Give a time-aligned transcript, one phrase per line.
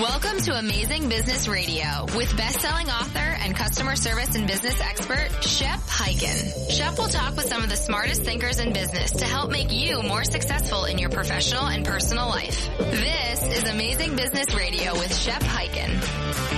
[0.00, 5.78] Welcome to Amazing Business Radio with best-selling author and customer service and business expert Shep
[5.80, 6.70] Hyken.
[6.70, 10.02] Shep will talk with some of the smartest thinkers in business to help make you
[10.02, 12.68] more successful in your professional and personal life.
[12.78, 16.51] This is Amazing Business Radio with Shep Hyken.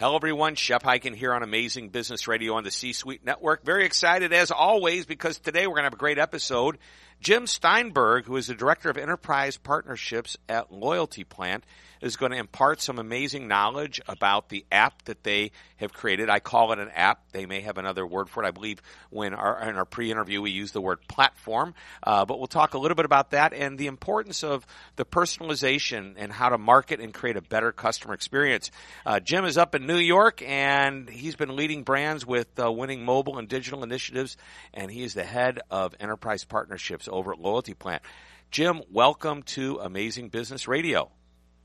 [0.00, 0.54] Hello, everyone.
[0.54, 3.64] Shep Hyken here on Amazing Business Radio on the C-Suite Network.
[3.64, 6.78] Very excited as always because today we're going to have a great episode.
[7.20, 11.64] Jim Steinberg, who is the Director of Enterprise Partnerships at Loyalty Plant,
[12.00, 16.28] is going to impart some amazing knowledge about the app that they have created.
[16.28, 17.32] I call it an app.
[17.32, 18.46] They may have another word for it.
[18.46, 18.80] I believe
[19.10, 22.78] when our, in our pre-interview we used the word platform, uh, but we'll talk a
[22.78, 24.66] little bit about that and the importance of
[24.96, 28.70] the personalization and how to market and create a better customer experience.
[29.04, 33.04] Uh, Jim is up in New York and he's been leading brands with uh, winning
[33.04, 34.36] mobile and digital initiatives,
[34.74, 38.02] and he is the head of enterprise partnerships over at Loyalty Plant.
[38.50, 41.10] Jim, welcome to Amazing Business Radio.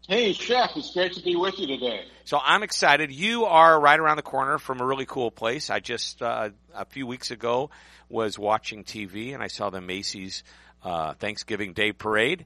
[0.08, 2.02] Hey, Shep, it's great to be with you today.
[2.26, 3.10] So I'm excited.
[3.12, 5.70] You are right around the corner from a really cool place.
[5.70, 7.70] I just, uh, a few weeks ago,
[8.10, 10.44] was watching TV and I saw the Macy's
[10.84, 12.46] uh, Thanksgiving Day Parade,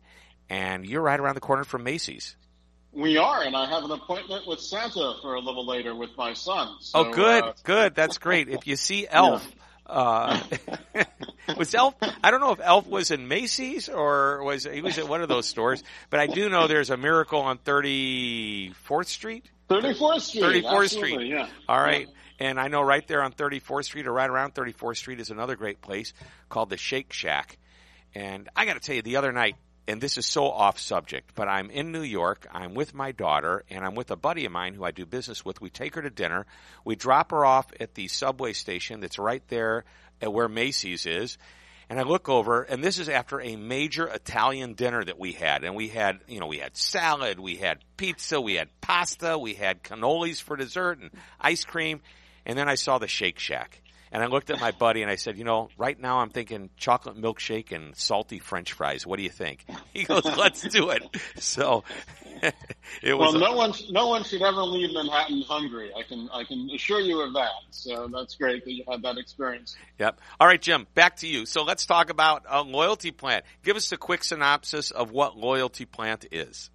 [0.49, 2.35] and you're right around the corner from Macy's.
[2.91, 6.33] We are, and I have an appointment with Santa for a little later with my
[6.33, 6.77] son.
[6.79, 7.95] So, oh, good, uh, good.
[7.95, 8.49] That's great.
[8.49, 9.61] If you see Elf, yeah.
[9.87, 10.41] Uh,
[11.57, 11.95] was Elf?
[12.23, 15.29] I don't know if Elf was in Macy's or was he was at one of
[15.29, 19.45] those stores, but I do know there's a Miracle on 34th Street.
[19.69, 20.63] 34th Street.
[20.65, 21.27] 34th Street.
[21.27, 21.47] Yeah.
[21.67, 22.07] All right.
[22.07, 22.13] Yeah.
[22.39, 25.55] And I know right there on 34th Street or right around 34th Street is another
[25.55, 26.13] great place
[26.49, 27.57] called the Shake Shack.
[28.13, 29.55] And I got to tell you, the other night
[29.87, 32.45] and this is so off subject, but I'm in New York.
[32.51, 35.45] I'm with my daughter, and I'm with a buddy of mine who I do business
[35.45, 35.61] with.
[35.61, 36.45] We take her to dinner.
[36.83, 39.85] We drop her off at the subway station that's right there
[40.21, 41.37] at where Macy's is.
[41.89, 45.63] And I look over, and this is after a major Italian dinner that we had.
[45.63, 49.53] And we had, you know, we had salad, we had pizza, we had pasta, we
[49.53, 52.01] had cannolis for dessert and ice cream.
[52.45, 53.81] And then I saw the Shake Shack.
[54.11, 56.69] And I looked at my buddy and I said, you know, right now I'm thinking
[56.77, 59.05] chocolate milkshake and salty French fries.
[59.05, 59.65] What do you think?
[59.93, 61.03] He goes, let's do it.
[61.39, 61.83] So
[63.01, 63.33] it was.
[63.33, 65.91] Well, no one, no one should ever leave Manhattan hungry.
[65.97, 67.51] I can, I can assure you of that.
[67.71, 69.75] So that's great that you had that experience.
[69.99, 70.19] Yep.
[70.39, 71.45] All right, Jim, back to you.
[71.45, 73.45] So let's talk about a loyalty plant.
[73.63, 76.69] Give us a quick synopsis of what loyalty plant is.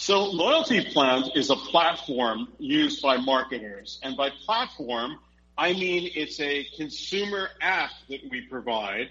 [0.00, 4.00] So Loyalty Plant is a platform used by marketers.
[4.02, 5.18] And by platform,
[5.56, 9.10] I mean, it's a consumer app that we provide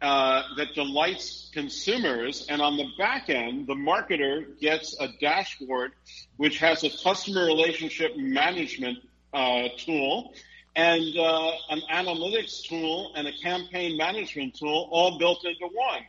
[0.00, 2.46] uh, that delights consumers.
[2.48, 5.92] And on the back end, the marketer gets a dashboard
[6.36, 8.98] which has a customer relationship management
[9.32, 10.34] uh, tool
[10.76, 16.02] and uh, an analytics tool and a campaign management tool all built into one.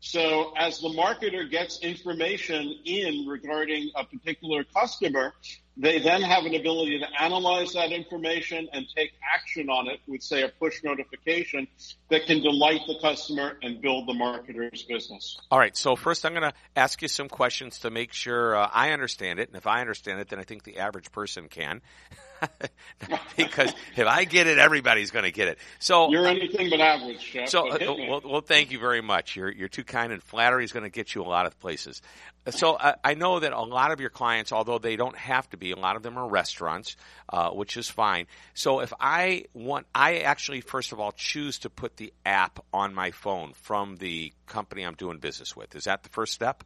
[0.00, 5.34] So as the marketer gets information in regarding a particular customer,
[5.76, 10.22] they then have an ability to analyze that information and take action on it with,
[10.22, 11.66] say, a push notification
[12.10, 15.36] that can delight the customer and build the marketer's business.
[15.50, 15.76] All right.
[15.76, 19.40] So first, I'm going to ask you some questions to make sure uh, I understand
[19.40, 19.48] it.
[19.48, 21.80] And if I understand it, then I think the average person can.
[23.36, 25.58] because if I get it, everybody's going to get it.
[25.78, 27.48] So you're anything but average, Shep.
[27.48, 29.36] So, uh, well, well, thank you very much.
[29.36, 32.02] You're you're too kind, and flattery is going to get you a lot of places.
[32.50, 35.56] So uh, I know that a lot of your clients, although they don't have to
[35.56, 36.96] be, a lot of them are restaurants,
[37.30, 38.26] uh, which is fine.
[38.52, 42.94] So if I want, I actually first of all choose to put the app on
[42.94, 45.74] my phone from the company I'm doing business with.
[45.74, 46.64] Is that the first step?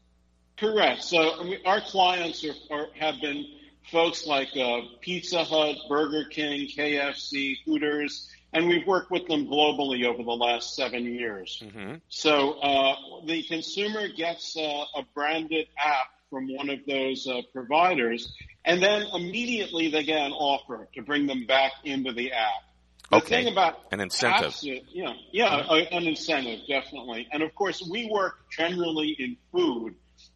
[0.56, 1.05] Correct.
[1.05, 3.47] So I mean, our clients are, are, have been
[3.93, 10.04] folks like uh, Pizza Hut, Burger King, KFC, Hooters, and we've worked with them globally
[10.04, 11.62] over the last seven years.
[11.64, 11.97] Mm-hmm.
[12.09, 12.94] So uh,
[13.26, 18.32] the consumer gets uh, a branded app from one of those uh, providers,
[18.64, 22.62] and then immediately they get an offer to bring them back into the app.
[23.10, 23.44] The okay.
[23.44, 25.97] thing about an incentive, apps, yeah, yeah, mm-hmm.
[25.97, 29.94] an incentive definitely, and of course we work generally in food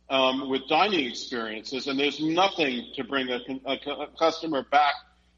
[0.08, 4.94] um, with dining experiences, and there's nothing to bring a, a, a, customer back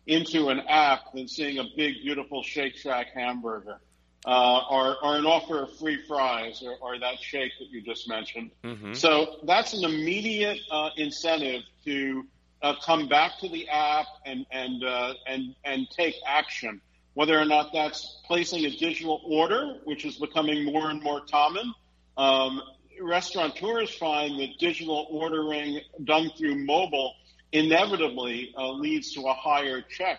[0.06, 3.80] into an app than seeing a big, beautiful Shake Shack hamburger.
[4.26, 8.08] Uh, or, or, an offer of free fries or, or, that shake that you just
[8.08, 8.50] mentioned.
[8.64, 8.94] Mm-hmm.
[8.94, 12.24] So that's an immediate uh, incentive to
[12.62, 16.80] uh, come back to the app and and uh, and and take action.
[17.12, 21.74] Whether or not that's placing a digital order, which is becoming more and more common,
[22.16, 22.62] um,
[23.00, 27.14] restaurateurs find that digital ordering done through mobile
[27.54, 30.18] inevitably uh, leads to a higher check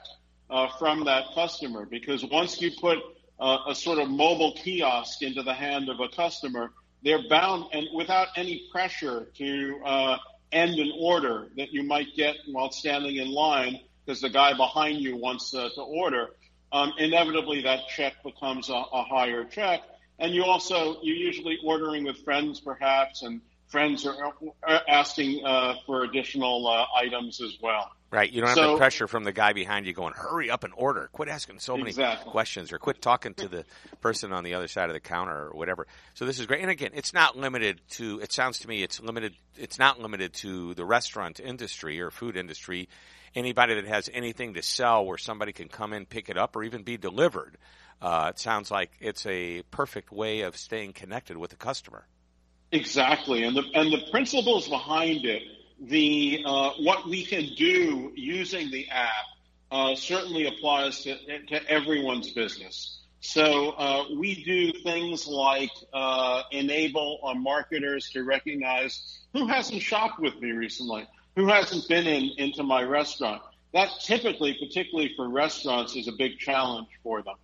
[0.49, 2.97] uh, from that customer because once you put
[3.39, 6.71] uh, a sort of mobile kiosk into the hand of a customer,
[7.03, 10.19] they're bound and without any pressure to
[10.51, 14.99] end an order that you might get while standing in line because the guy behind
[14.99, 16.29] you wants uh, to order.
[16.71, 19.81] Um, inevitably, that check becomes a, a higher check,
[20.19, 24.33] and you also you're usually ordering with friends perhaps, and friends are,
[24.63, 27.91] are asking uh, for additional uh, items as well.
[28.11, 28.31] Right.
[28.31, 30.73] You don't have so, the pressure from the guy behind you going, hurry up and
[30.77, 31.09] order.
[31.11, 32.31] Quit asking so many exactly.
[32.31, 33.65] questions or quit talking to the
[33.99, 35.85] person on the other side of the counter or whatever.
[36.13, 36.61] So this is great.
[36.61, 40.33] And again, it's not limited to, it sounds to me it's limited, it's not limited
[40.35, 42.87] to the restaurant industry or food industry.
[43.33, 46.63] Anybody that has anything to sell where somebody can come in, pick it up or
[46.63, 47.57] even be delivered.
[48.01, 52.07] Uh, it sounds like it's a perfect way of staying connected with the customer.
[52.71, 53.43] Exactly.
[53.43, 55.43] And the, and the principles behind it
[55.79, 59.25] the uh, what we can do using the app
[59.71, 61.15] uh, certainly applies to,
[61.47, 63.01] to everyone's business.
[63.19, 70.19] So uh, we do things like uh, enable our marketers to recognize who hasn't shopped
[70.19, 73.41] with me recently, who hasn't been in into my restaurant.
[73.73, 77.35] That typically, particularly for restaurants, is a big challenge for them.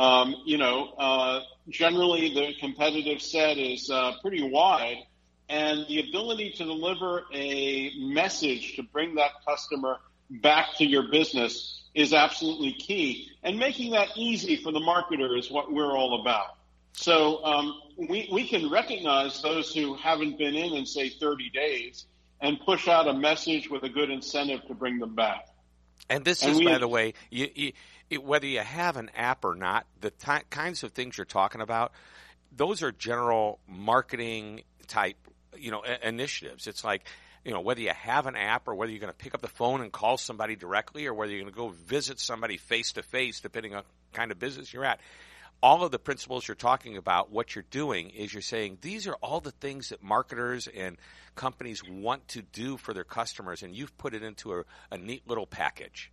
[0.00, 4.96] Um, you know, uh, generally the competitive set is uh, pretty wide,
[5.50, 9.98] and the ability to deliver a message to bring that customer
[10.30, 13.30] back to your business is absolutely key.
[13.42, 16.56] And making that easy for the marketer is what we're all about.
[16.92, 22.06] So um, we, we can recognize those who haven't been in in, say, 30 days
[22.40, 25.46] and push out a message with a good incentive to bring them back.
[26.08, 27.72] And this and is, we, by the way, you, you,
[28.10, 30.10] it, whether you have an app or not, the
[30.50, 31.92] kinds of things you're talking about,
[32.54, 35.16] those are general marketing type
[35.56, 36.66] you know initiatives.
[36.66, 37.06] It's like
[37.44, 39.48] you know whether you have an app or whether you're going to pick up the
[39.48, 43.02] phone and call somebody directly or whether you're going to go visit somebody face to
[43.02, 45.00] face, depending on kind of business you're at.
[45.62, 49.14] All of the principles you're talking about, what you're doing is you're saying these are
[49.16, 50.96] all the things that marketers and
[51.36, 55.28] companies want to do for their customers, and you've put it into a, a neat
[55.28, 56.10] little package.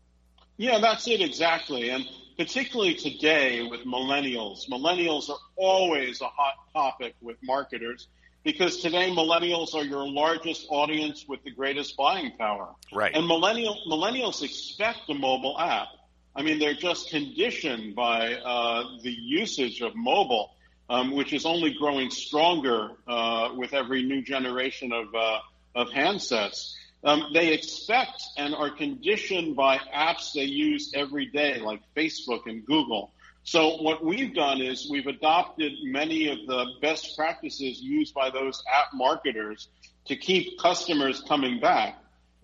[0.57, 1.89] Yeah, that's it exactly.
[1.89, 2.04] And
[2.38, 8.07] particularly today with millennials, millennials are always a hot topic with marketers
[8.44, 12.69] because today millennials are your largest audience with the greatest buying power.
[12.94, 13.13] Right.
[13.13, 15.89] And millennial, millennials expect a mobile app.
[16.36, 20.51] I mean, they're just conditioned by uh, the usage of mobile,
[20.89, 25.39] um, which is only growing stronger uh, with every new generation of, uh,
[25.75, 26.74] of handsets.
[27.07, 32.65] Um, they expect and are conditioned by apps they use every day, like Facebook and
[32.65, 33.13] Google.
[33.44, 38.62] So what we've done is we've adopted many of the best practices used by those
[38.69, 39.69] app marketers
[40.07, 41.95] to keep customers coming back.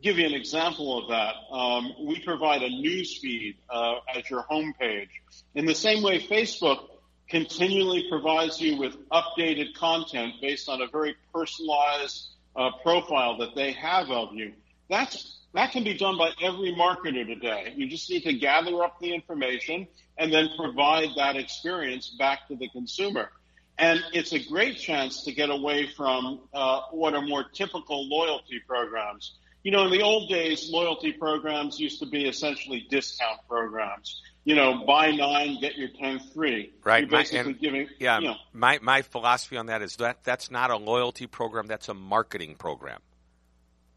[0.01, 1.33] give you an example of that.
[1.53, 5.09] Um, we provide a news feed uh, as your homepage.
[5.55, 6.87] In the same way, Facebook
[7.29, 13.71] continually provides you with updated content based on a very personalized uh, profile that they
[13.73, 14.53] have of you.
[14.89, 17.73] That's that can be done by every marketer today.
[17.75, 22.55] You just need to gather up the information and then provide that experience back to
[22.55, 23.29] the consumer.
[23.77, 28.61] And it's a great chance to get away from uh, what are more typical loyalty
[28.67, 29.35] programs.
[29.63, 34.21] You know, in the old days, loyalty programs used to be essentially discount programs.
[34.45, 36.73] You know, buy nine, get your ten free.
[36.83, 37.03] Right.
[37.03, 37.87] You're basically my, giving.
[37.99, 38.19] Yeah.
[38.19, 41.67] You know, my my philosophy on that is that that's not a loyalty program.
[41.67, 42.99] That's a marketing program.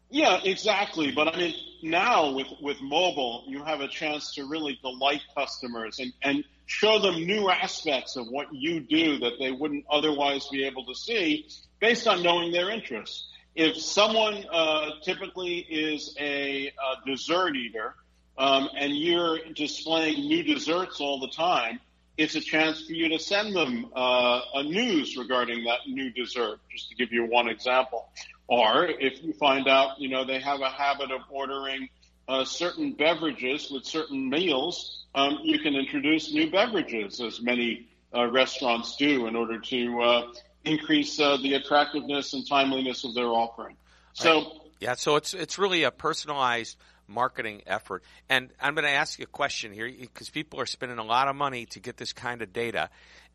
[0.09, 1.11] Yeah, exactly.
[1.11, 5.99] But I mean, now with, with mobile, you have a chance to really delight customers
[5.99, 10.65] and, and show them new aspects of what you do that they wouldn't otherwise be
[10.65, 11.49] able to see
[11.79, 13.27] based on knowing their interests.
[13.55, 17.95] If someone uh, typically is a, a dessert eater
[18.37, 21.79] um, and you're displaying new desserts all the time,
[22.17, 26.59] it's a chance for you to send them uh, a news regarding that new dessert,
[26.71, 28.09] just to give you one example.
[28.47, 31.89] Or if you find out, you know, they have a habit of ordering
[32.27, 38.25] uh, certain beverages with certain meals, um, you can introduce new beverages, as many uh,
[38.27, 40.27] restaurants do, in order to uh,
[40.65, 43.75] increase uh, the attractiveness and timeliness of their offering.
[44.13, 44.47] So, right.
[44.79, 46.77] yeah, so it's it's really a personalized
[47.07, 48.03] marketing effort.
[48.29, 51.27] And I'm going to ask you a question here because people are spending a lot
[51.27, 52.89] of money to get this kind of data.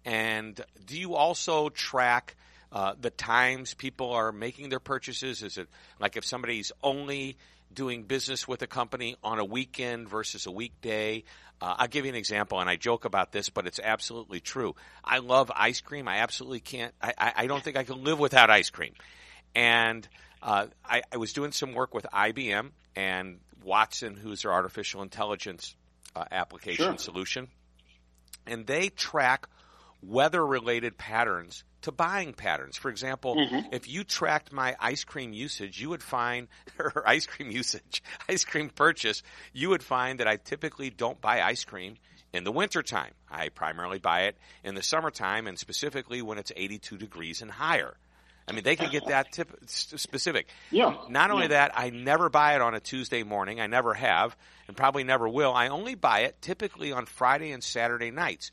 [0.04, 2.36] And do you also track?
[2.72, 5.42] uh, the times people are making their purchases?
[5.42, 5.68] Is it
[6.00, 7.36] like if somebody's only
[7.72, 11.24] doing business with a company on a weekend versus a weekday?
[11.60, 14.74] Uh, I'll give you an example, and I joke about this, but it's absolutely true.
[15.04, 16.08] I love ice cream.
[16.08, 16.94] I absolutely can't.
[17.00, 18.94] I, I don't think I can live without ice cream.
[19.54, 20.08] And
[20.42, 25.76] uh, I, I, was doing some work with IBM and Watson, who's their artificial intelligence
[26.16, 26.98] uh, application sure.
[26.98, 27.48] solution.
[28.46, 29.48] and they track
[30.02, 32.76] weather related patterns to buying patterns.
[32.76, 33.72] For example, mm-hmm.
[33.72, 38.44] if you tracked my ice cream usage, you would find, or ice cream usage, ice
[38.44, 39.22] cream purchase,
[39.52, 41.96] you would find that I typically don't buy ice cream
[42.32, 43.12] in the wintertime.
[43.30, 47.96] I primarily buy it in the summertime and specifically when it's 82 degrees and higher.
[48.48, 50.48] I mean, they can get that tip specific.
[50.70, 50.96] Yeah.
[51.08, 51.48] Not only yeah.
[51.48, 53.60] that, I never buy it on a Tuesday morning.
[53.60, 54.36] I never have,
[54.68, 55.52] and probably never will.
[55.52, 58.50] I only buy it typically on Friday and Saturday nights.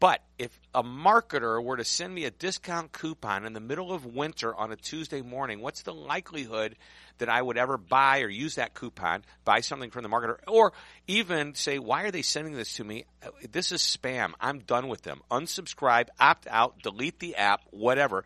[0.00, 4.04] But if a marketer were to send me a discount coupon in the middle of
[4.04, 6.76] winter on a Tuesday morning, what's the likelihood
[7.18, 10.72] that I would ever buy or use that coupon, buy something from the marketer, or
[11.06, 13.04] even say, why are they sending this to me?
[13.50, 14.32] This is spam.
[14.40, 15.20] I'm done with them.
[15.30, 18.24] Unsubscribe, opt out, delete the app, whatever.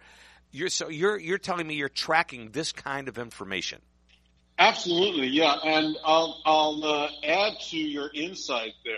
[0.50, 3.80] You're, so you're, you're telling me you're tracking this kind of information.
[4.58, 5.54] Absolutely, yeah.
[5.64, 8.96] And I'll, I'll uh, add to your insight there.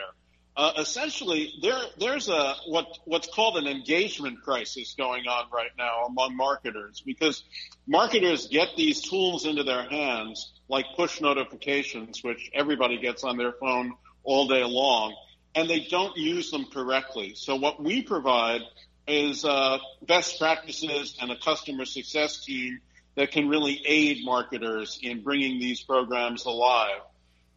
[0.57, 6.05] Uh, essentially, there there's a what what's called an engagement crisis going on right now
[6.07, 7.45] among marketers because
[7.87, 13.53] marketers get these tools into their hands like push notifications, which everybody gets on their
[13.53, 15.15] phone all day long,
[15.55, 17.33] and they don't use them correctly.
[17.37, 18.61] So what we provide
[19.11, 22.81] is uh, best practices and a customer success team
[23.17, 27.01] that can really aid marketers in bringing these programs alive.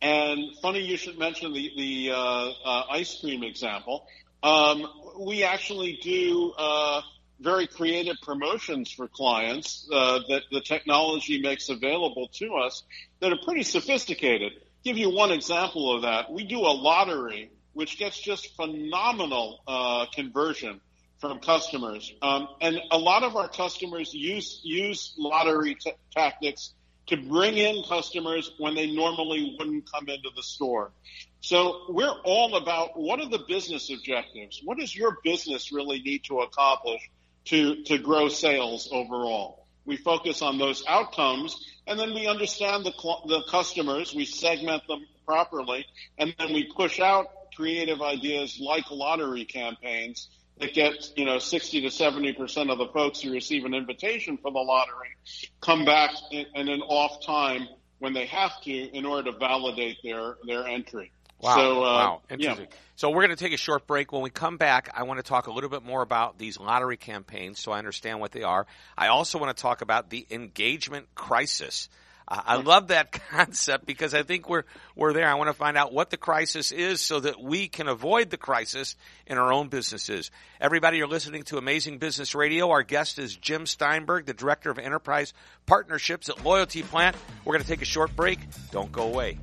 [0.01, 4.07] And funny you should mention the, the uh, uh, ice cream example.
[4.41, 4.85] Um,
[5.19, 7.01] we actually do uh,
[7.39, 12.83] very creative promotions for clients uh, that the technology makes available to us
[13.19, 14.53] that are pretty sophisticated.
[14.83, 16.31] Give you one example of that.
[16.31, 20.81] We do a lottery which gets just phenomenal uh, conversion
[21.23, 26.73] from customers, um, and a lot of our customers use use lottery t- tactics
[27.07, 30.91] to bring in customers when they normally wouldn't come into the store.
[31.39, 34.59] So we're all about what are the business objectives?
[34.65, 37.09] What does your business really need to accomplish
[37.45, 39.65] to, to grow sales overall?
[39.85, 41.55] We focus on those outcomes
[41.87, 42.91] and then we understand the,
[43.27, 45.85] the customers, we segment them properly,
[46.17, 50.27] and then we push out creative ideas like lottery campaigns
[50.59, 54.37] that get you know 60 to 70 percent of the folks who receive an invitation
[54.37, 55.15] for the lottery
[55.61, 57.67] come back in, in, an off time
[57.99, 61.11] when they have to in order to validate their their entry.
[61.39, 61.55] Wow!
[61.55, 62.21] So, uh, wow!
[62.29, 62.67] Interesting.
[62.69, 62.77] Yeah.
[62.95, 64.11] So we're going to take a short break.
[64.11, 66.95] When we come back, I want to talk a little bit more about these lottery
[66.95, 68.67] campaigns, so I understand what they are.
[68.97, 71.89] I also want to talk about the engagement crisis.
[72.27, 74.63] I love that concept because I think we're
[74.95, 75.27] we're there.
[75.27, 78.37] I want to find out what the crisis is so that we can avoid the
[78.37, 78.95] crisis
[79.27, 80.31] in our own businesses.
[80.61, 82.69] Everybody, you're listening to Amazing Business Radio.
[82.69, 85.33] Our guest is Jim Steinberg, the Director of Enterprise
[85.65, 87.15] Partnerships at Loyalty Plant.
[87.43, 88.39] We're going to take a short break.
[88.71, 89.39] Don't go away.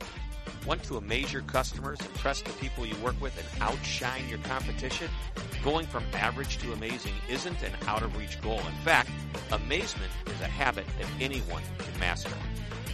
[0.66, 5.08] Want to amaze your customers, impress the people you work with, and outshine your competition?
[5.64, 8.58] Going from average to amazing isn't an out of reach goal.
[8.58, 9.10] In fact,
[9.52, 12.30] amazement is a habit that anyone can master.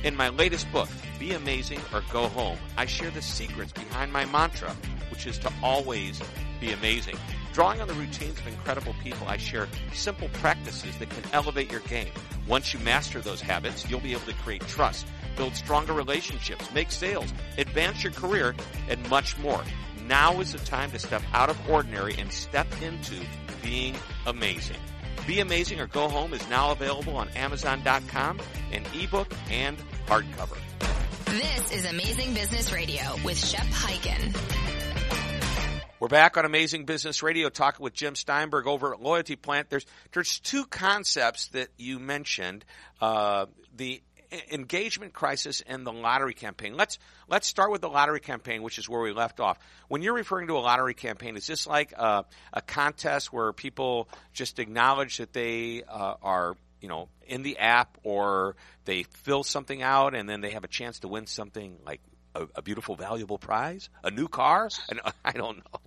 [0.05, 0.89] In my latest book,
[1.19, 4.75] Be Amazing or Go Home, I share the secrets behind my mantra,
[5.11, 6.21] which is to always
[6.61, 7.17] be amazing.
[7.53, 11.81] Drawing on the routines of incredible people, I share simple practices that can elevate your
[11.81, 12.11] game.
[12.47, 16.93] Once you master those habits, you'll be able to create trust, build stronger relationships, make
[16.93, 18.55] sales, advance your career,
[18.89, 19.65] and much more.
[20.07, 23.17] Now is the time to step out of ordinary and step into
[23.63, 24.77] being amazing.
[25.27, 28.41] Be Amazing or Go Home is now available on Amazon.com
[28.71, 30.57] in ebook and hardcover.
[31.27, 34.35] This is Amazing Business Radio with Shep Hyken.
[35.99, 39.71] We're back on Amazing Business Radio talking with Jim Steinberg over at Loyalty Plant.
[39.71, 42.65] There's there's two concepts that you mentioned.
[43.01, 44.03] Uh, the
[44.51, 46.77] engagement crisis and the lottery campaign.
[46.77, 49.59] Let's let's start with the lottery campaign, which is where we left off.
[49.89, 54.09] When you're referring to a lottery campaign, is this like a, a contest where people
[54.33, 59.83] just acknowledge that they uh, are you know in the app, or they fill something
[59.83, 62.01] out and then they have a chance to win something like
[62.35, 64.69] a, a beautiful, valuable prize, a new car?
[64.89, 65.81] And I don't know.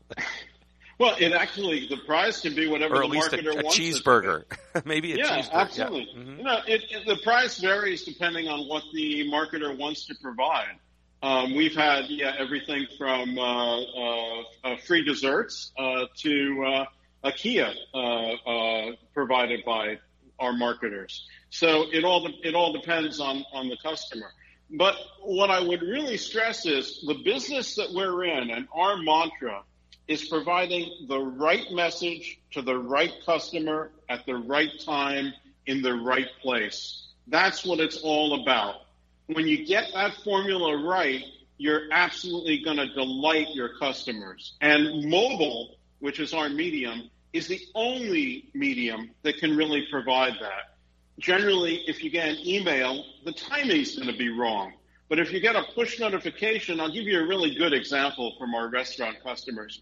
[1.00, 3.64] Well, it actually the prize can be whatever or at the least marketer a, a
[3.64, 3.80] wants.
[3.80, 4.44] cheeseburger,
[4.86, 5.54] maybe a yeah, cheeseburger.
[5.54, 6.08] Absolutely.
[6.12, 6.20] Yeah.
[6.20, 6.38] Mm-hmm.
[6.38, 10.76] You know, it, it, the price varies depending on what the marketer wants to provide.
[11.24, 16.86] Um, we've had yeah everything from uh, uh, uh, free desserts uh, to uh,
[17.24, 20.00] a Kia uh, provided by
[20.38, 21.26] our marketers.
[21.50, 24.32] So it all it all depends on on the customer.
[24.72, 29.64] But what I would really stress is the business that we're in and our mantra
[30.10, 35.32] is providing the right message to the right customer at the right time
[35.66, 37.08] in the right place.
[37.28, 38.82] That's what it's all about.
[39.28, 41.24] When you get that formula right,
[41.58, 44.58] you're absolutely going to delight your customers.
[44.60, 50.76] And mobile which is our medium, is the only medium that can really provide that.
[51.20, 54.74] Generally, if you get an email, the timing is going to be wrong.
[55.10, 58.54] But if you get a push notification, I'll give you a really good example from
[58.54, 59.82] our restaurant customers.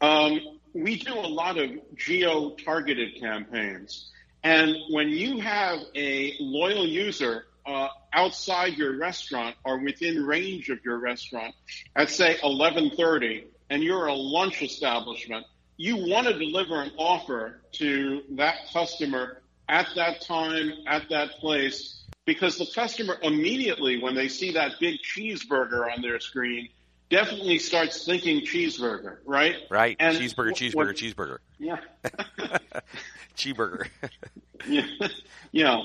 [0.00, 0.40] Um,
[0.72, 4.12] we do a lot of geo targeted campaigns.
[4.44, 10.78] And when you have a loyal user uh, outside your restaurant or within range of
[10.84, 11.54] your restaurant
[11.96, 15.44] at say 11:30 and you're a lunch establishment,
[15.76, 22.02] you want to deliver an offer to that customer at that time, at that place,
[22.24, 26.68] because the customer immediately, when they see that big cheeseburger on their screen,
[27.10, 29.56] definitely starts thinking cheeseburger, right?
[29.70, 29.96] Right.
[29.98, 31.38] And cheeseburger, cheeseburger, what, cheeseburger.
[31.58, 31.78] Yeah.
[33.36, 33.88] cheeseburger.
[34.68, 34.86] yeah.
[35.52, 35.82] Yeah.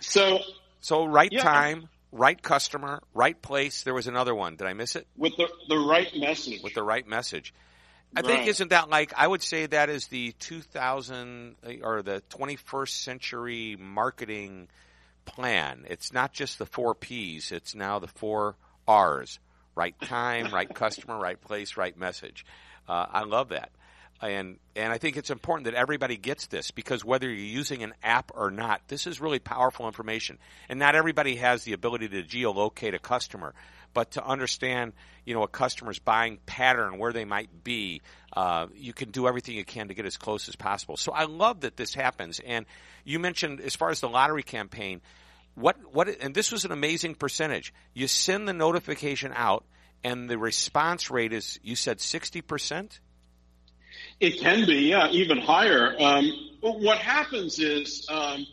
[0.00, 0.40] So.
[0.80, 1.42] So right yeah.
[1.42, 3.82] time, right customer, right place.
[3.82, 4.56] There was another one.
[4.56, 5.06] Did I miss it?
[5.16, 6.62] With the the right message.
[6.62, 7.52] With the right message.
[8.14, 8.26] I right.
[8.26, 13.76] think isn't that like I would say that is the 2000 or the 21st century
[13.78, 14.68] marketing
[15.24, 15.84] plan.
[15.88, 17.52] It's not just the four P's.
[17.52, 18.56] It's now the four
[18.88, 19.38] R's:
[19.74, 22.44] right time, right customer, right place, right message.
[22.88, 23.70] Uh, I love that
[24.22, 27.94] and and I think it's important that everybody gets this because whether you're using an
[28.02, 30.38] app or not, this is really powerful information.
[30.68, 33.54] And not everybody has the ability to geolocate a customer,
[33.94, 34.92] but to understand,
[35.24, 38.02] you know, a customer's buying pattern, where they might be,
[38.34, 40.96] uh, you can do everything you can to get as close as possible.
[40.96, 42.40] So I love that this happens.
[42.40, 42.66] And
[43.04, 45.00] you mentioned as far as the lottery campaign,
[45.54, 47.72] what what and this was an amazing percentage.
[47.94, 49.64] You send the notification out,
[50.04, 53.00] and the response rate is you said sixty percent.
[54.20, 55.96] It can be, yeah, even higher.
[55.98, 58.46] Um, what happens is um,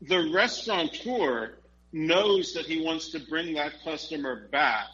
[0.00, 1.58] the restaurateur
[1.92, 4.86] knows that he wants to bring that customer back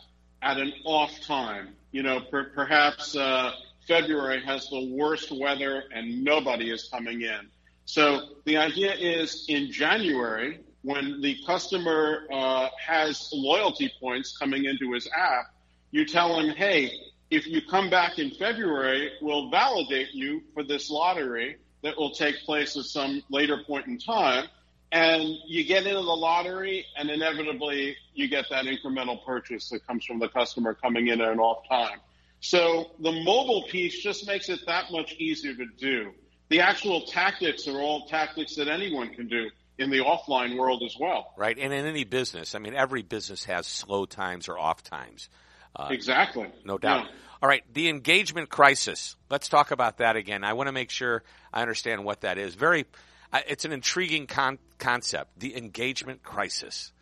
[0.43, 1.77] at an off time.
[1.93, 3.53] You know, per, perhaps uh,
[3.87, 7.49] February has the worst weather and nobody is coming in.
[7.85, 14.93] So the idea is in January, when the customer uh, has loyalty points coming into
[14.93, 15.55] his app,
[15.93, 16.91] you tell him, hey,
[17.31, 22.37] if you come back in February, we'll validate you for this lottery that will take
[22.45, 24.47] place at some later point in time.
[24.93, 30.05] And you get into the lottery, and inevitably you get that incremental purchase that comes
[30.05, 31.99] from the customer coming in at an off time.
[32.41, 36.13] So the mobile piece just makes it that much easier to do.
[36.51, 40.95] The actual tactics are all tactics that anyone can do in the offline world as
[41.01, 41.33] well.
[41.37, 41.59] Right.
[41.59, 45.29] And in any business, I mean, every business has slow times or off times.
[45.77, 46.49] Uh, exactly.
[46.65, 47.05] No doubt.
[47.05, 47.11] Yeah.
[47.43, 49.17] All right, the engagement crisis.
[49.29, 50.45] Let's talk about that again.
[50.45, 52.55] I want to make sure I understand what that is.
[52.55, 52.87] Very,
[53.33, 55.39] uh, it's an intriguing con- concept.
[55.39, 56.93] The engagement crisis.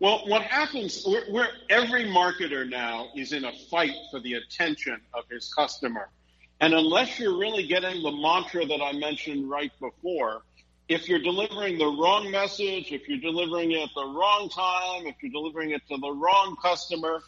[0.00, 1.04] Well, what happens?
[1.06, 6.08] We're, we're, every marketer now is in a fight for the attention of his customer,
[6.60, 10.42] and unless you're really getting the mantra that I mentioned right before,
[10.88, 15.16] if you're delivering the wrong message, if you're delivering it at the wrong time, if
[15.20, 17.20] you're delivering it to the wrong customer,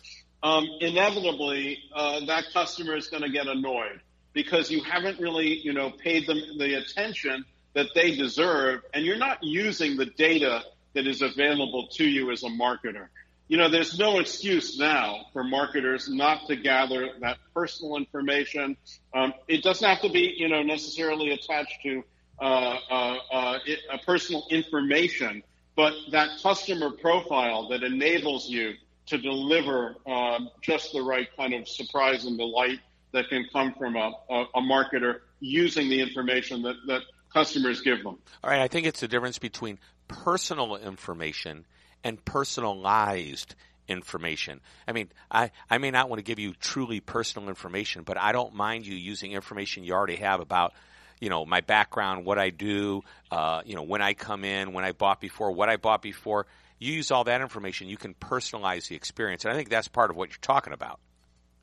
[0.42, 4.00] um, inevitably uh, that customer is going to get annoyed
[4.32, 9.18] because you haven't really, you know, paid them the attention that they deserve, and you're
[9.18, 10.62] not using the data
[10.94, 13.06] that is available to you as a marketer.
[13.48, 18.76] You know, there's no excuse now for marketers not to gather that personal information.
[19.12, 22.04] Um, it doesn't have to be, you know, necessarily attached to
[22.40, 23.58] uh, uh, uh,
[23.92, 25.42] a personal information,
[25.76, 28.74] but that customer profile that enables you
[29.10, 32.78] to deliver um, just the right kind of surprise and delight
[33.12, 37.98] that can come from a, a, a marketer using the information that, that customers give
[37.98, 38.18] them.
[38.42, 41.66] All right, I think it's the difference between personal information
[42.04, 43.56] and personalized
[43.88, 44.60] information.
[44.86, 48.30] I mean, I, I may not want to give you truly personal information, but I
[48.30, 50.72] don't mind you using information you already have about,
[51.20, 54.84] you know, my background, what I do, uh, you know, when I come in, when
[54.84, 56.46] I bought before, what I bought before
[56.80, 59.44] you use all that information, you can personalize the experience.
[59.44, 60.98] And I think that's part of what you're talking about.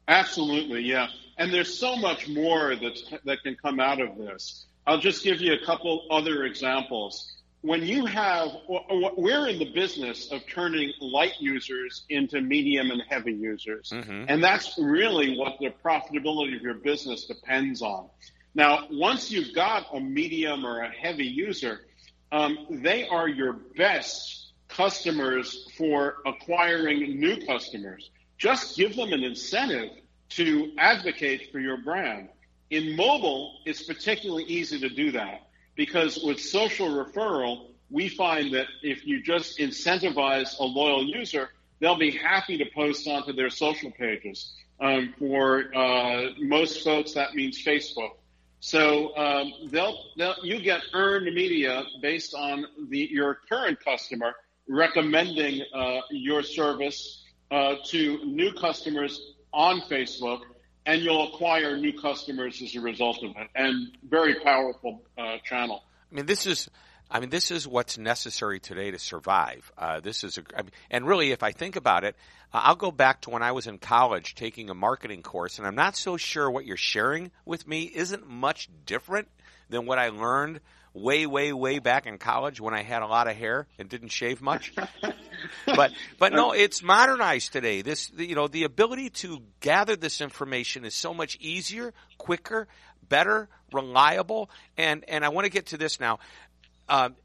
[0.07, 1.07] Absolutely, yeah.
[1.37, 4.65] And there's so much more that's, that can come out of this.
[4.85, 7.33] I'll just give you a couple other examples.
[7.61, 8.49] When you have,
[9.17, 13.89] we're in the business of turning light users into medium and heavy users.
[13.89, 14.25] Mm-hmm.
[14.29, 18.07] And that's really what the profitability of your business depends on.
[18.53, 21.81] Now, once you've got a medium or a heavy user,
[22.31, 24.46] um, they are your best
[24.77, 28.11] customers for acquiring new customers.
[28.37, 29.89] Just give them an incentive
[30.29, 32.29] to advocate for your brand.
[32.69, 38.67] In mobile, it's particularly easy to do that because with social referral, we find that
[38.83, 43.89] if you just incentivize a loyal user, they'll be happy to post onto their social
[43.91, 44.53] pages.
[44.79, 48.11] Um, for uh, most folks, that means Facebook.
[48.59, 54.35] So um, they'll, they'll you get earned media based on the your current customer
[54.69, 60.41] recommending uh, your service uh, to new customers on Facebook,
[60.85, 63.47] and you'll acquire new customers as a result of it.
[63.55, 65.83] And very powerful uh, channel.
[66.11, 66.69] I mean, this is.
[67.09, 69.71] I mean, this is what's necessary today to survive.
[69.77, 72.17] Uh, this is, a, I mean, and really, if I think about it,
[72.53, 75.65] uh, I'll go back to when I was in college taking a marketing course, and
[75.65, 79.29] I'm not so sure what you're sharing with me isn't much different
[79.69, 80.59] than what I learned
[80.97, 84.09] way, way, way back in college when I had a lot of hair and didn't
[84.09, 84.73] shave much.
[85.65, 87.81] but, but no, it's modernized today.
[87.81, 92.67] This, you know, the ability to gather this information is so much easier, quicker,
[93.07, 96.19] better, reliable, and and I want to get to this now.
[96.89, 97.15] Um,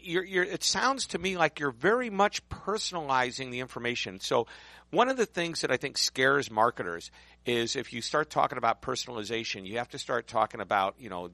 [0.00, 4.20] you're, you're, it sounds to me like you're very much personalizing the information.
[4.20, 4.46] So,
[4.90, 7.10] one of the things that I think scares marketers
[7.44, 11.30] is if you start talking about personalization, you have to start talking about, you know,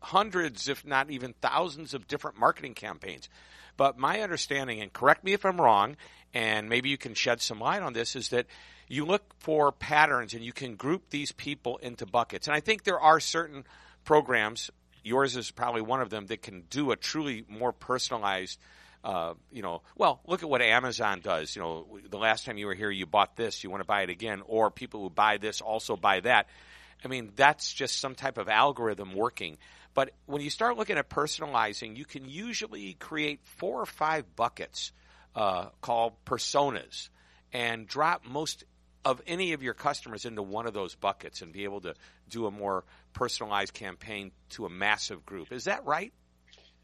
[0.00, 3.28] hundreds, if not even thousands of different marketing campaigns.
[3.76, 5.96] But my understanding, and correct me if I'm wrong,
[6.34, 8.46] and maybe you can shed some light on this, is that
[8.88, 12.46] you look for patterns and you can group these people into buckets.
[12.46, 13.64] And I think there are certain
[14.04, 14.70] programs,
[15.02, 18.58] yours is probably one of them, that can do a truly more personalized
[19.02, 21.56] uh, you know, well, look at what Amazon does.
[21.56, 24.02] You know, the last time you were here, you bought this, you want to buy
[24.02, 26.48] it again, or people who buy this also buy that.
[27.04, 29.58] I mean, that's just some type of algorithm working.
[29.94, 34.92] But when you start looking at personalizing, you can usually create four or five buckets
[35.34, 37.08] uh, called personas
[37.52, 38.64] and drop most
[39.04, 41.94] of any of your customers into one of those buckets and be able to
[42.28, 45.52] do a more personalized campaign to a massive group.
[45.52, 46.12] Is that right?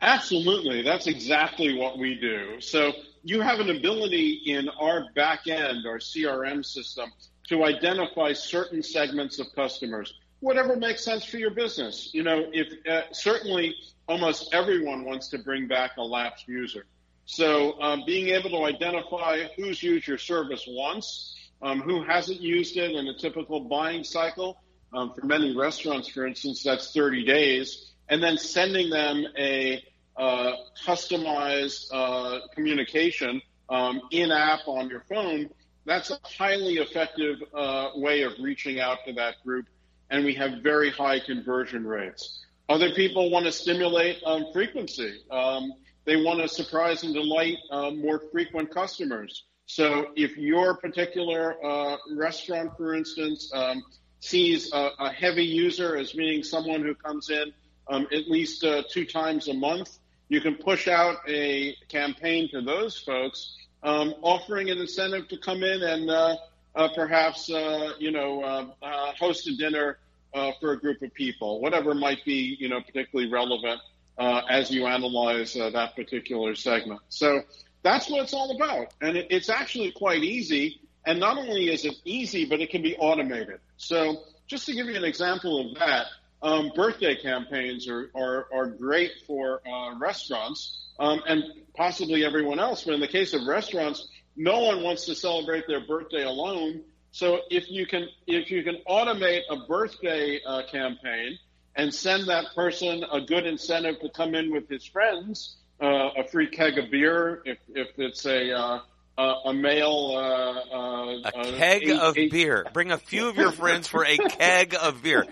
[0.01, 0.83] Absolutely.
[0.83, 2.61] That's exactly what we do.
[2.61, 7.11] So you have an ability in our back end, our CRM system,
[7.49, 12.11] to identify certain segments of customers whatever makes sense for your business.
[12.13, 13.75] You know, if uh, certainly
[14.09, 16.87] almost everyone wants to bring back a lapsed user.
[17.25, 22.77] So um, being able to identify who's used your service once, um, who hasn't used
[22.77, 24.63] it in a typical buying cycle.
[24.93, 29.83] Um, for many restaurants, for instance, that's 30 days, and then sending them a
[30.17, 30.53] uh,
[30.87, 35.51] customized uh, communication um, in app on your phone.
[35.87, 39.67] That's a highly effective uh, way of reaching out to that group
[40.11, 42.45] and we have very high conversion rates.
[42.69, 45.21] Other people want to stimulate um, frequency.
[45.31, 45.73] Um,
[46.05, 49.45] they want to surprise and delight uh, more frequent customers.
[49.67, 53.83] So if your particular uh, restaurant, for instance, um,
[54.21, 57.53] sees a, a, heavy user as meaning someone who comes in
[57.89, 62.63] um, at least uh, two times a month, you can push out a campaign to
[62.63, 66.37] those folks, um, offering an incentive to come in and uh,
[66.75, 69.99] uh, perhaps uh, you know uh, uh, host a dinner
[70.35, 73.81] uh, for a group of people, whatever might be you know particularly relevant
[74.19, 77.01] uh, as you analyze that particular segment.
[77.09, 77.43] So
[77.83, 80.81] that's what it's all about, and it, it's actually quite easy.
[81.09, 83.61] And not only is it easy, but it can be automated.
[83.77, 86.07] So just to give you an example of that,
[86.43, 89.61] um, birthday campaigns are, are, are great for
[90.01, 91.43] restaurants um, and
[91.75, 92.85] possibly everyone else.
[92.85, 96.83] But in the case of restaurants, no one wants to celebrate their birthday alone.
[97.11, 101.39] So if you can if you can automate a birthday uh, campaign
[101.75, 106.29] and send that person a good incentive to come in with his friends, uh, a
[106.29, 108.81] free keg of beer if if it's a uh,
[109.19, 112.67] a male uh, uh, a uh, keg eight, of eight, beer.
[112.73, 115.27] Bring a few of your friends for a keg of beer.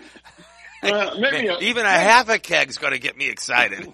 [0.83, 3.91] maybe a, even a half a keg's going to get me excited.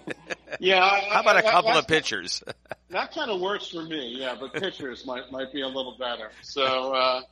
[0.60, 0.80] Yeah.
[1.10, 2.42] How about a couple of pitchers?
[2.90, 4.36] that kind of works for me, yeah.
[4.38, 6.30] But pitchers might might be a little better.
[6.42, 6.62] So
[6.94, 7.22] uh,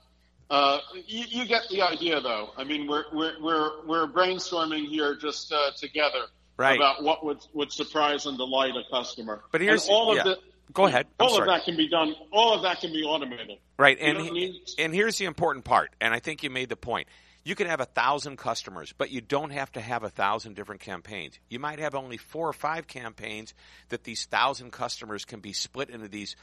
[0.50, 2.50] uh, you, you, get the idea, though.
[2.56, 6.24] I mean, we're we're we're, we're brainstorming here just uh, together
[6.56, 6.76] right.
[6.76, 9.42] about what would would surprise and delight a customer.
[9.52, 10.20] But here's and all yeah.
[10.20, 10.38] of the
[10.72, 11.06] Go ahead.
[11.18, 11.48] I'm all sorry.
[11.48, 12.14] of that can be done.
[12.30, 13.58] All of that can be automated.
[13.78, 17.08] Right, and and here's the important part, and I think you made the point.
[17.50, 20.82] You can have a thousand customers, but you don't have to have a thousand different
[20.82, 21.36] campaigns.
[21.48, 23.54] You might have only four or five campaigns
[23.88, 26.36] that these thousand customers can be split into these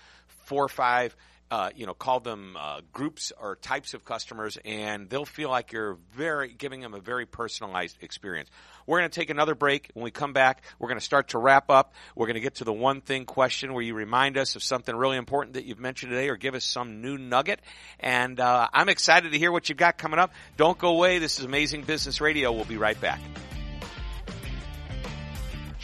[0.43, 1.15] four or five
[1.49, 5.71] uh, you know, call them uh, groups or types of customers, and they'll feel like
[5.71, 8.49] you're very giving them a very personalized experience.
[8.85, 9.89] We're going to take another break.
[9.93, 11.93] When we come back, we're going to start to wrap up.
[12.15, 14.95] We're going to get to the one thing question where you remind us of something
[14.95, 17.61] really important that you've mentioned today, or give us some new nugget.
[17.99, 20.33] And uh, I'm excited to hear what you've got coming up.
[20.57, 21.19] Don't go away.
[21.19, 22.51] This is Amazing Business Radio.
[22.51, 23.21] We'll be right back.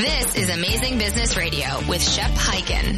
[0.00, 2.96] This is Amazing Business Radio with Shep Hyken.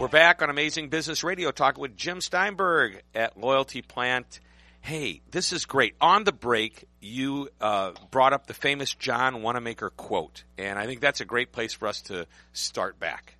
[0.00, 4.40] We're back on Amazing Business Radio talking with Jim Steinberg at Loyalty Plant.
[4.80, 5.94] Hey, this is great.
[6.00, 11.02] On the break, you uh, brought up the famous John Wanamaker quote, and I think
[11.02, 13.34] that's a great place for us to start back.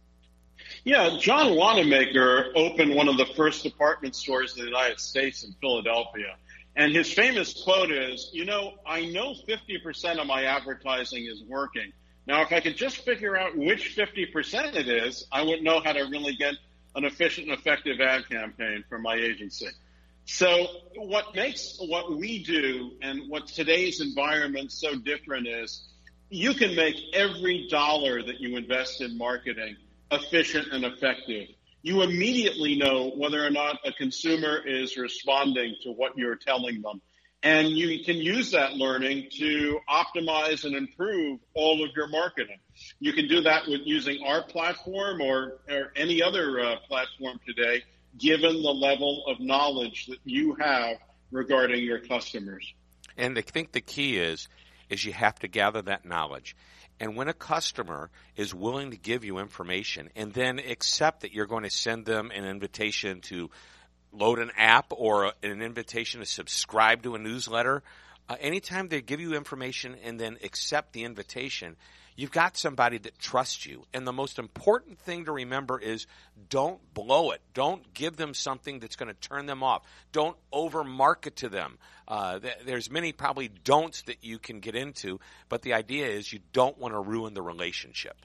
[0.84, 5.54] Yeah, John Wanamaker opened one of the first department stores in the United States in
[5.62, 6.36] Philadelphia.
[6.76, 11.90] And his famous quote is, you know, I know 50% of my advertising is working.
[12.26, 15.92] Now, if I could just figure out which 50% it is, I would know how
[15.92, 16.54] to really get
[16.94, 19.68] an efficient and effective ad campaign for my agency.
[20.24, 25.88] So what makes what we do and what today's environment so different is
[26.30, 29.76] you can make every dollar that you invest in marketing
[30.12, 31.48] efficient and effective
[31.82, 37.02] you immediately know whether or not a consumer is responding to what you're telling them.
[37.42, 42.58] And you can use that learning to optimize and improve all of your marketing.
[43.00, 47.82] You can do that with using our platform or, or any other uh, platform today,
[48.16, 50.98] given the level of knowledge that you have
[51.32, 52.72] regarding your customers.
[53.16, 54.48] And I think the key is,
[54.88, 56.54] is you have to gather that knowledge.
[57.00, 61.46] And when a customer is willing to give you information and then accept that you're
[61.46, 63.50] going to send them an invitation to
[64.12, 67.82] load an app or an invitation to subscribe to a newsletter,
[68.28, 71.76] uh, anytime they give you information and then accept the invitation,
[72.14, 73.84] You've got somebody that trusts you.
[73.94, 76.06] And the most important thing to remember is
[76.50, 77.40] don't blow it.
[77.54, 79.82] Don't give them something that's going to turn them off.
[80.12, 81.78] Don't over market to them.
[82.06, 86.40] Uh, there's many probably don'ts that you can get into, but the idea is you
[86.52, 88.16] don't want to ruin the relationship.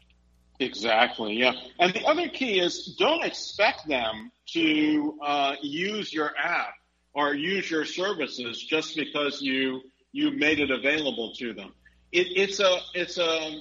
[0.59, 1.53] Exactly, yeah.
[1.79, 6.73] And the other key is don't expect them to uh, use your app
[7.13, 11.73] or use your services just because you you made it available to them.
[12.11, 13.59] It, it's a it's a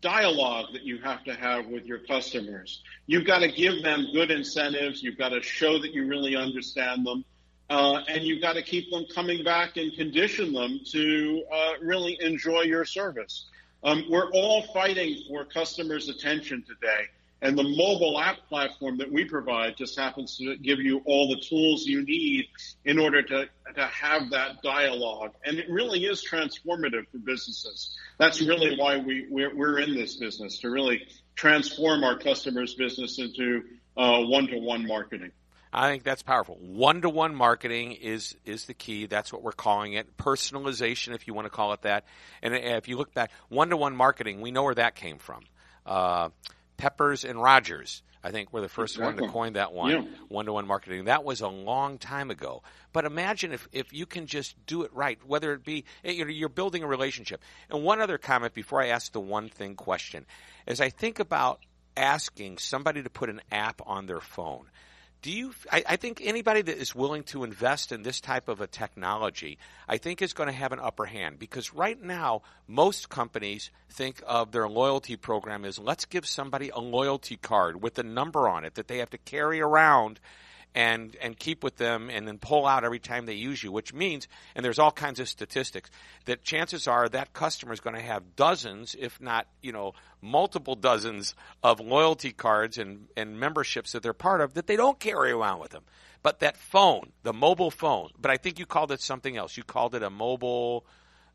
[0.00, 2.82] dialogue that you have to have with your customers.
[3.06, 5.02] You've got to give them good incentives.
[5.02, 7.24] You've got to show that you really understand them.
[7.68, 12.18] Uh, and you've got to keep them coming back and condition them to uh, really
[12.20, 13.46] enjoy your service.
[13.82, 17.04] Um, we're all fighting for customers' attention today.
[17.42, 21.40] And the mobile app platform that we provide just happens to give you all the
[21.40, 22.48] tools you need
[22.84, 25.32] in order to, to have that dialogue.
[25.42, 27.96] And it really is transformative for businesses.
[28.18, 33.18] That's really why we, we're, we're in this business, to really transform our customers' business
[33.18, 33.62] into
[33.94, 35.30] one to one marketing.
[35.72, 36.56] I think that's powerful.
[36.60, 39.06] One to one marketing is is the key.
[39.06, 40.16] That's what we're calling it.
[40.16, 42.04] Personalization, if you want to call it that.
[42.42, 45.44] And if you look back, one to one marketing, we know where that came from.
[45.86, 46.30] Uh,
[46.76, 49.20] Peppers and Rogers, I think, were the first exactly.
[49.20, 51.04] one to coin that one, one to one marketing.
[51.04, 52.62] That was a long time ago.
[52.92, 56.48] But imagine if, if you can just do it right, whether it be eh, you're
[56.48, 57.42] building a relationship.
[57.68, 60.26] And one other comment before I ask the one thing question
[60.66, 61.60] is I think about
[61.96, 64.66] asking somebody to put an app on their phone
[65.22, 68.60] do you I, I, think anybody that is willing to invest in this type of
[68.60, 71.38] a technology i think is going to have an upper hand.
[71.38, 76.78] Because right now most companies think of their loyalty program as let's give somebody a
[76.78, 80.20] loyalty card with a number on it that they have to carry around
[80.74, 83.92] and and keep with them and then pull out every time they use you, which
[83.92, 85.90] means and there's all kinds of statistics
[86.26, 90.74] that chances are that customer is going to have dozens, if not you know multiple
[90.74, 95.32] dozens of loyalty cards and and memberships that they're part of that they don't carry
[95.32, 95.82] around with them.
[96.22, 99.56] But that phone, the mobile phone, but I think you called it something else.
[99.56, 100.84] You called it a mobile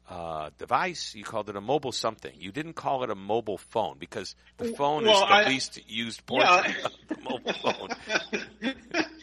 [0.09, 1.15] uh, device.
[1.15, 2.31] You called it a mobile something.
[2.37, 5.79] You didn't call it a mobile phone because the phone well, is the I, least
[5.89, 6.85] used portion yeah.
[6.85, 9.05] of the mobile phone.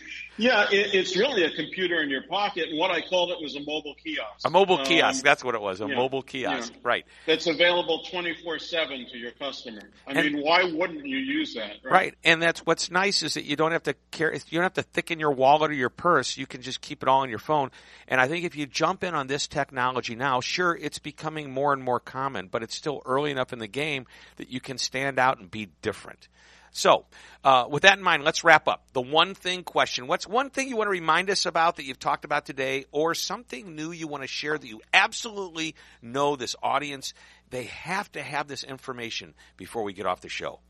[0.42, 3.54] Yeah, it, it's really a computer in your pocket, and what I called it was
[3.54, 4.44] a mobile kiosk.
[4.44, 6.80] A mobile um, kiosk, that's what it was, a yeah, mobile kiosk, yeah.
[6.82, 7.06] right.
[7.26, 9.82] That's available 24-7 to your customer.
[10.04, 11.76] I and, mean, why wouldn't you use that?
[11.84, 11.92] Right?
[11.92, 14.74] right, and that's what's nice is that you don't have to carry, you don't have
[14.74, 17.38] to thicken your wallet or your purse, you can just keep it all on your
[17.38, 17.70] phone.
[18.08, 21.72] And I think if you jump in on this technology now, sure, it's becoming more
[21.72, 24.06] and more common, but it's still early enough in the game
[24.38, 26.26] that you can stand out and be different.
[26.72, 27.04] So,
[27.44, 28.84] uh, with that in mind, let's wrap up.
[28.94, 30.06] The one thing question.
[30.06, 33.14] What's one thing you want to remind us about that you've talked about today, or
[33.14, 37.12] something new you want to share that you absolutely know this audience?
[37.50, 40.60] They have to have this information before we get off the show.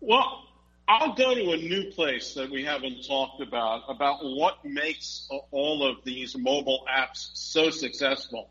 [0.00, 0.44] Well,
[0.88, 5.86] I'll go to a new place that we haven't talked about, about what makes all
[5.86, 8.50] of these mobile apps so successful.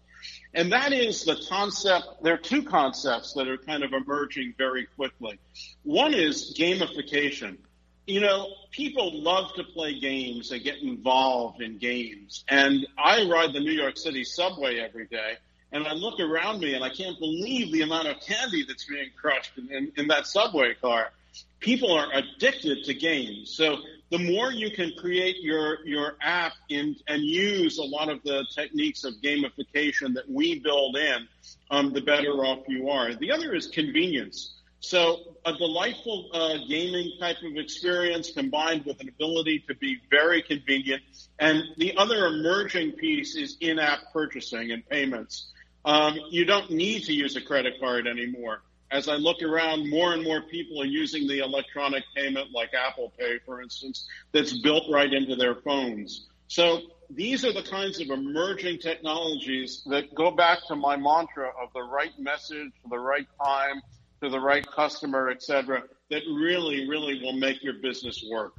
[0.53, 4.88] And that is the concept, there are two concepts that are kind of emerging very
[4.95, 5.38] quickly.
[5.83, 7.57] One is gamification.
[8.07, 12.45] You know, people love to play games and get involved in games.
[12.47, 15.38] And I ride the New York City subway every day
[15.75, 19.09] and I look around me and I can't believe the amount of candy that's being
[19.19, 21.11] crushed in, in, in that subway car
[21.60, 23.56] people are addicted to games.
[23.56, 23.78] So
[24.12, 29.04] the more you can create your your app and use a lot of the techniques
[29.04, 31.28] of gamification that we build in,
[31.71, 33.15] um, the better off you are.
[33.15, 34.54] The other is convenience.
[34.80, 40.43] So a delightful uh, gaming type of experience combined with an ability to be very
[40.43, 41.02] convenient.
[41.39, 45.52] And the other emerging piece is in-app purchasing and payments.
[45.84, 50.13] Um, you don't need to use a credit card anymore as I look around, more
[50.13, 54.84] and more people are using the electronic payment like Apple Pay, for instance, that's built
[54.91, 56.28] right into their phones.
[56.48, 61.69] So these are the kinds of emerging technologies that go back to my mantra of
[61.74, 63.82] the right message the right time
[64.21, 68.54] to the right customer, et cetera, that really, really will make your business work.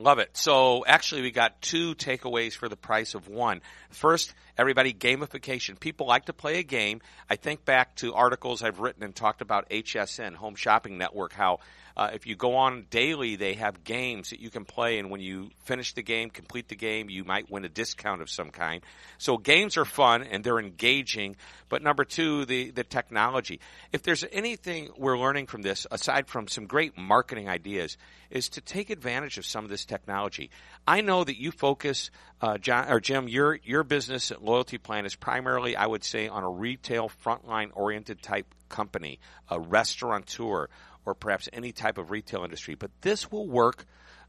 [0.00, 0.34] Love it.
[0.34, 3.60] So actually, we got two takeaways for the price of one.
[3.90, 5.78] First, everybody, gamification.
[5.78, 7.02] People like to play a game.
[7.28, 11.58] I think back to articles I've written and talked about HSN, Home Shopping Network, how
[12.00, 15.20] uh, if you go on daily, they have games that you can play, and when
[15.20, 18.80] you finish the game, complete the game, you might win a discount of some kind.
[19.18, 21.36] So games are fun and they're engaging.
[21.68, 23.60] But number two, the the technology.
[23.92, 27.98] If there's anything we're learning from this, aside from some great marketing ideas,
[28.30, 30.48] is to take advantage of some of this technology.
[30.88, 32.10] I know that you focus,
[32.40, 36.44] uh, John or Jim, your your business loyalty plan is primarily, I would say, on
[36.44, 39.18] a retail frontline oriented type company,
[39.50, 40.68] a restaurateur
[41.10, 42.74] or perhaps any type of retail industry.
[42.74, 43.84] But this will work.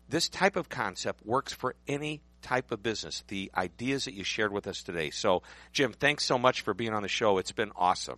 [0.09, 3.23] This type of concept works for any type of business.
[3.27, 5.11] The ideas that you shared with us today.
[5.11, 7.37] So, Jim, thanks so much for being on the show.
[7.37, 8.17] It's been awesome.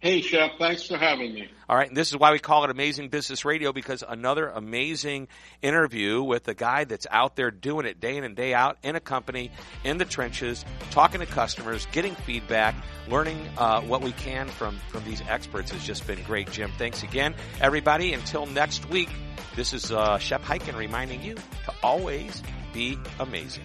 [0.00, 1.48] Hey, Shep, thanks for having me.
[1.68, 5.26] All right, and this is why we call it Amazing Business Radio because another amazing
[5.60, 8.94] interview with a guy that's out there doing it day in and day out in
[8.94, 9.50] a company,
[9.82, 12.76] in the trenches, talking to customers, getting feedback,
[13.08, 16.70] learning uh, what we can from, from these experts has just been great, Jim.
[16.78, 18.12] Thanks again, everybody.
[18.12, 19.08] Until next week,
[19.56, 22.40] this is uh, Shep Hyken reminding you to always
[22.72, 23.64] be amazing.